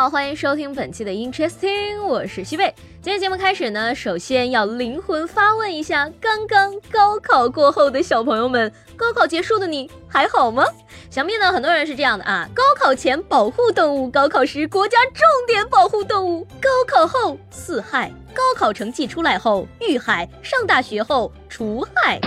[0.00, 2.74] 好，欢迎收听本期的 Interesting，我是西贝。
[3.02, 10.64] 今天节目开始呢，首先要灵魂发问一下，刚刚高考过后的小朋友们，高考结束的你还好吗？
[11.10, 22.18] 想必呢，很多人是这样的啊，高考前保护动物，高考时国家重点保护动物，高考后四害，高考成绩出来后遇害，上大学后除害。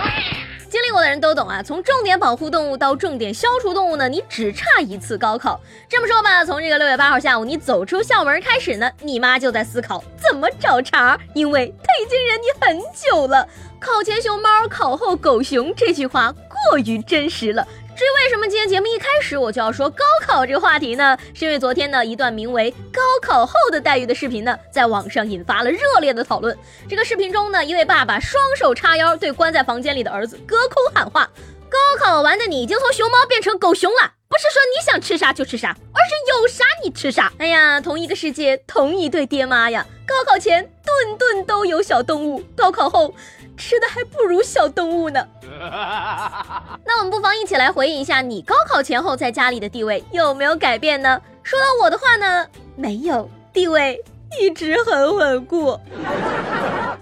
[0.74, 5.60] 经历过的人都懂啊，从重点保护动物到重点消除动物呢，你只差一次高考。
[5.88, 13.46] 这么说吧，从这个六月八号下午你走出校门开始呢，你妈就在思考怎么找茬，因为她已经忍你很久了。
[13.78, 17.64] 考前熊猫，考后狗熊，这句话过于真实了。
[17.96, 21.16] 至于为什么今天节目一开始我就要说高考这个话题呢？
[21.32, 26.58] 是因为昨天呢一段名为《高考后的待遇》的视频呢，在网上引发了热烈的讨论。
[26.88, 31.30] 这个视频中呢，一位爸爸双手叉腰，对关在房间里的儿子隔空喊话
[31.70, 39.86] ：“高考完的你已经从熊猫变成狗熊了，不是说你想吃啥就吃啥，而是有啥你吃啥。”哎呀，同一个世界，同一对爹妈呀！
[40.04, 43.14] 高考前顿顿都有小动物，高考后。
[43.56, 45.26] 吃的还不如小动物呢。
[46.84, 51.20] 那我们不妨一起来回忆一下，你高考前后在家里的地位有没有改变呢？
[51.42, 54.02] 说到我的话呢，没有，地位
[54.40, 55.78] 一直很稳固。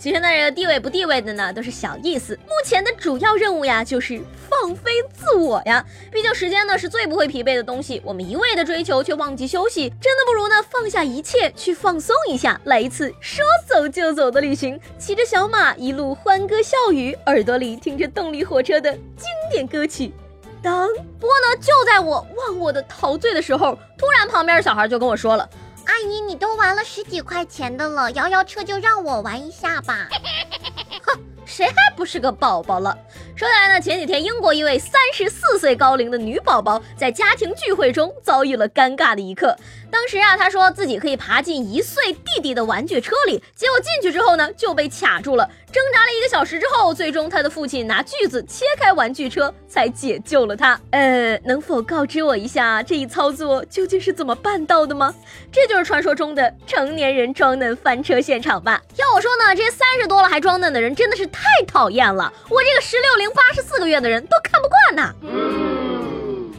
[0.03, 2.37] 其实呢，这个地位不地位的呢，都是小意思。
[2.43, 5.87] 目前的主要任务呀，就是放飞自我呀。
[6.11, 20.13] 毕竟时间呢是最不会疲惫的东西，我们一味的追求却忘记休息，真的不如呢放下一切去放松一下，来一次说走就走的旅行，骑着小马一路欢歌笑语，耳朵里听着动力火车的经典歌曲。
[20.61, 20.89] 当
[21.21, 25.49] 不过呢，就在我忘我的陶醉的时候，突然旁边小孩就跟我说了。
[25.87, 30.09] 阿姨，你都玩了十几块钱的了，摇摇车就让我玩一下吧。
[31.05, 32.97] 哼，谁还不是个宝宝了？
[33.37, 39.57] 说来呢，前几天英国一位三十四岁高龄的女宝宝在家庭聚会中遭遇了尴尬的一刻。
[39.93, 45.47] 当时啊，他说自己可以爬进一岁弟弟的玩具车里，结果进去之后呢，就被卡住了。
[45.71, 50.81] 挣扎了一个小时之后，最终他的父亲拿锯子切开玩具车，才解救了他。
[50.93, 55.15] 呃，能否告知我一下这一操作究竟是怎么办到的吗？
[55.53, 58.83] 这就是传说中的成年人装嫩翻车现场吧？
[58.97, 62.33] 要我说呢，这些三十多了还装嫩的人真的是太讨厌了。
[62.49, 65.72] 我这个十六零八十四个月的人都看不惯呐。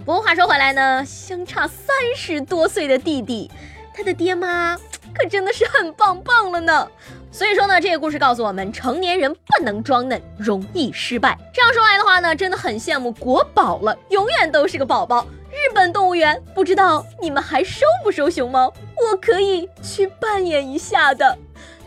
[0.06, 3.50] 不过话说回来呢，相差三十多岁的弟弟，
[3.96, 4.78] 他的爹妈。
[5.14, 6.88] 可真的是很棒棒了呢，
[7.31, 11.38] 所以说呢，这个故事告诉我们，成年人不能装嫩，容易失败。
[11.53, 15.28] 这样说来的话呢，真的很羡慕国宝了，永远都是个宝宝。
[15.52, 18.74] 日本动物园，不知道你们还收不收熊猫？
[18.96, 21.38] 我可以去扮演一下的。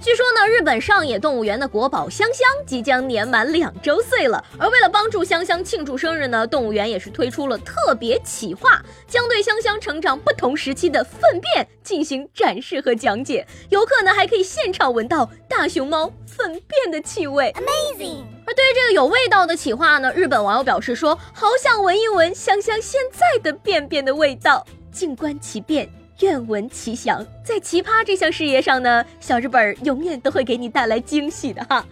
[0.06, 4.44] 据说呢，日本上野动物园的国宝香香即将年满两周岁了。
[4.56, 13.44] 而为了帮助香香庆祝生日呢，动物园也是推出了特别企划，将对香香成长不同时期的粪便进行展示和讲解。
[13.70, 18.22] 游客呢还可以现场闻到大熊猫粪便的气味，Amazing。
[18.46, 25.90] 而对于这个有味道的企划呢，日本网友表示说，好想闻一闻香香现在的便便的味道，静观其变。
[26.20, 31.84] 愿闻其详，在奇葩这项事业上呢，小日本永远都会给你带来惊喜的哈。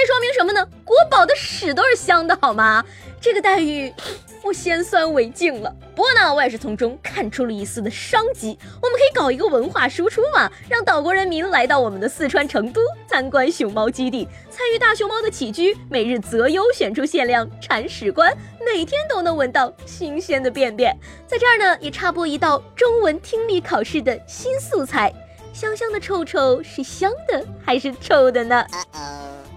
[0.00, 0.66] 这说明什么呢？
[0.84, 2.84] 国宝的屎都是香的，好吗？
[3.20, 3.92] 这个待遇。
[4.42, 8.58] 我先酸为敬了，不过呢，我也是从中看出了一丝的商机。
[8.82, 18.36] 我们可以搞一个文化输出嘛，让岛国人民来到我们的四川成都参观熊猫基地，参与大熊猫的起居，每日择优选出限量铲屎官，
[18.66, 20.92] 每天都能闻到新鲜的便便。
[21.24, 25.14] 在这儿呢，也插播一道中文听力考试的新素材：
[25.52, 28.66] 香香的臭臭是香的还是臭的呢？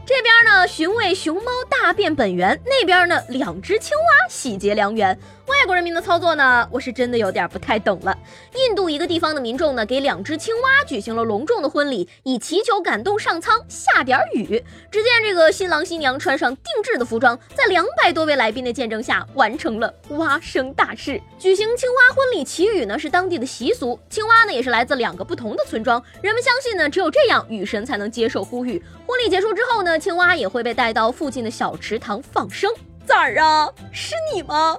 [0.05, 5.17] 这边呢，寻味熊猫大便本源；那边呢，两只青蛙喜结良缘。
[5.47, 8.15] 外国人民的操作呢，我是真的有点不太懂了。
[8.53, 14.63] 印度一个地方的民众呢，给两只青蛙举行了隆重的婚礼，以祈求感动上苍下点雨。
[14.91, 21.19] 只见这个新郎新娘穿上定制的服装，在两百多位来宾的见证下，完成了蛙生大事。
[21.39, 23.99] 举行青蛙婚礼祈雨呢，是当地的习俗。
[24.07, 26.03] 青蛙呢，也是来自两个不同的村庄。
[26.21, 28.83] 人们相信呢，只有这样，雨神才能接受呼吁。
[29.07, 32.71] 婚礼结束之后呢，青蛙也会被带到附近的小池塘放生。
[33.05, 34.77] 崽儿啊，是你吗？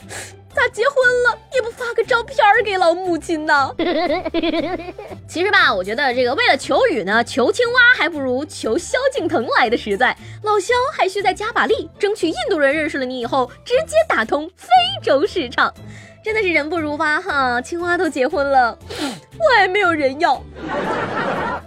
[0.54, 3.74] 咋结婚了也不发个照片给老母亲呢？
[5.28, 10.16] 其实吧，我觉得这个为了求雨呢，求青蛙还不如求萧敬腾来的实在。
[10.42, 14.66] 老萧还需再加把力，争取印度人认识了你以后，直接打通非
[15.02, 15.72] 洲市场。
[16.24, 18.76] 真的是人不如蛙哈，青蛙都结婚了。
[19.38, 20.42] 我还没有人要。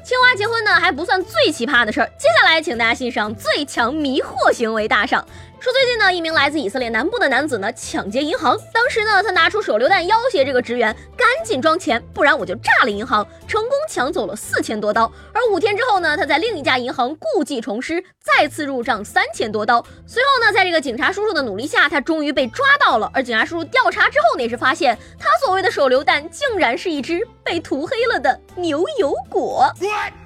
[0.03, 5.25] 青蛙结婚呢还不算最奇葩的事儿，接下来请大家欣赏最强迷惑行为大赏。
[5.59, 15.11] 说最近呢，一名来自以色列南部的男子呢抢劫银行，当时呢他拿出手榴弹要挟这个职员赶紧装钱，不然我就炸了银行，成功抢走了四千多刀。
[15.33, 19.85] 而五天之后呢，他在另一家银行故技重施，再次入账三千多刀。
[20.07, 23.11] 随后呢，在这个警察叔叔的努力下，他终于被抓到了。
[23.13, 29.69] 而警察叔叔调查之后呢，也是发现他所谓的手榴弹竟然是一只被涂黑了的牛油果。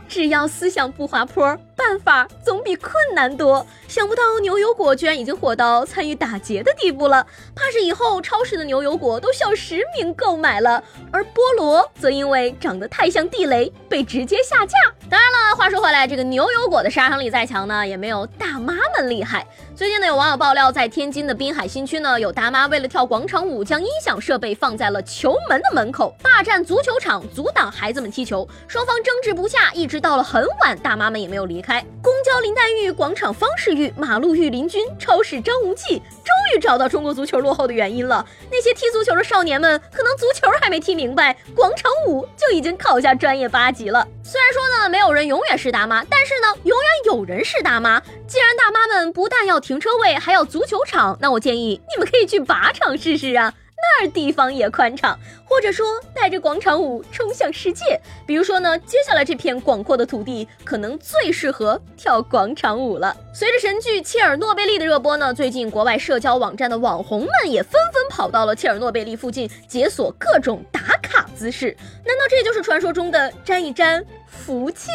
[0.08, 1.58] 只要思想不滑坡。
[1.86, 10.82] 办法总比困难多，想不到牛油果居然已经火到参与打劫的地步了，怕是以后超市的牛油果都需要实名购买了。
[11.12, 14.78] 而菠萝则因为长得太像地雷，被直接下架。
[15.10, 19.46] 当然了，话说回来，这个牛油果的杀伤力再强呢，也没有大妈们厉害。
[19.76, 28.48] 最近呢，有网友爆料，在天津的滨海新区呢，有大妈为了跳广场舞，将音响设备放在了球门的门口，霸占足球场，阻挡孩子们踢球。
[28.68, 31.73] 双方争执不下，一直到了很晚，大妈们也没有离开。
[32.02, 38.26] 公交林黛玉，广场方世玉，马路御林军，超市张无忌，终于找到中国足球落后的原因了。
[38.52, 44.08] 那些踢足球的少年们，可能足球还没踢明白，广场舞就已经考下专业八级了。
[44.24, 48.02] 虽然说呢，没有人永远是大妈，但是呢，永远有人是大妈。
[48.28, 53.54] 既然大妈们不但要停车位，还要足球场，那我建议你们可以去靶场试试啊。
[53.84, 58.00] 那儿地方也宽敞，或者说带着广场舞冲向世界。
[58.26, 63.16] 比如说呢，接下来这片广阔的土地可能最适合跳广场舞了。
[63.34, 71.76] 随着神剧《切尔诺贝利》的热播呢，最近国外社交网站的网红们也纷纷跑到了切尔诺贝利附近解锁各种打卡姿势。
[72.06, 74.06] 难道这就是传说中的沾一沾？
[74.46, 74.90] 福气，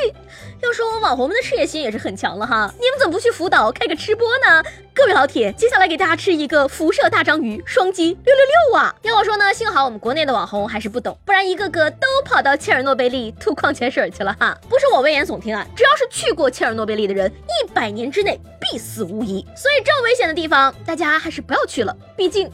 [0.61, 4.63] 要说我网红们的事业心也是很强了哈，你们怎么不去福岛开个吃播呢？
[4.93, 8.95] 各位老铁，接下来给大家吃一个辐射大章鱼，双击六六六啊！
[9.03, 14.59] 要我说呢，幸好我们国内的网红还是不懂，不然一个个都跑到切尔诺贝利吐矿泉水去了哈。
[14.69, 19.41] 不是我危言耸听啊，只要是去过切尔诺贝利的人，一百年之内必死无疑。
[19.57, 22.51] 所以这么危险的地方，大家还是不要去了，毕竟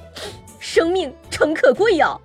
[0.61, 2.17] 生命诚可贵呀。